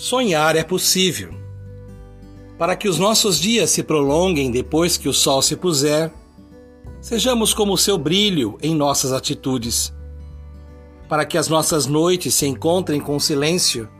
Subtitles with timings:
[0.00, 1.34] Sonhar é possível.
[2.58, 6.10] Para que os nossos dias se prolonguem depois que o sol se puser,
[7.02, 9.92] sejamos como o seu brilho em nossas atitudes.
[11.06, 13.90] Para que as nossas noites se encontrem com silêncio,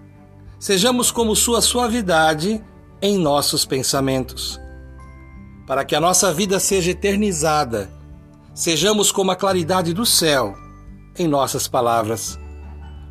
[0.59, 2.65] sejamos como sua suavidade
[3.03, 4.59] em nossos pensamentos.
[5.67, 7.91] Para que a nossa vida seja eternizada,
[8.55, 10.55] sejamos como a claridade do céu
[11.19, 12.39] em nossas palavras.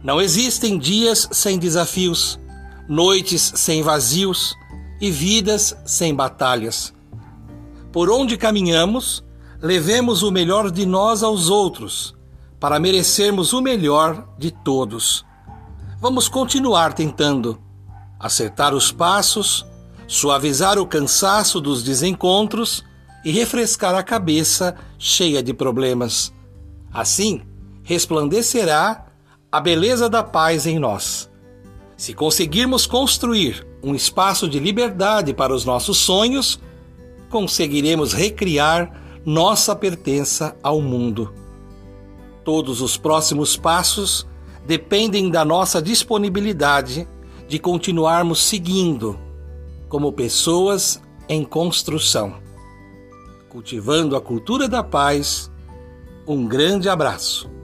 [0.03, 2.39] Não existem dias sem desafios
[2.89, 4.57] noites sem vazios
[4.99, 6.91] e vidas sem batalhas.
[7.91, 9.23] Por onde caminhamos,
[9.61, 12.15] levemos o melhor de nós aos outros,
[12.59, 15.23] para merecermos o melhor de todos.
[16.01, 17.61] Vamos continuar tentando
[18.19, 19.65] acertar os passos,
[20.07, 22.83] suavizar o cansaço dos desencontros
[23.23, 26.33] e refrescar a cabeça cheia de problemas.
[26.91, 27.43] Assim,
[27.83, 29.05] resplandecerá
[29.51, 31.28] a beleza da paz em nós.
[31.99, 36.57] Se conseguirmos construir um espaço de liberdade para os nossos sonhos,
[37.29, 41.33] conseguiremos recriar nossa pertença ao mundo.
[42.45, 44.25] Todos os próximos passos
[44.65, 47.05] dependem da nossa disponibilidade
[47.49, 49.19] de continuarmos seguindo
[49.89, 52.35] como pessoas em construção.
[53.49, 55.51] Cultivando a cultura da paz,
[56.25, 57.58] um grande abraço.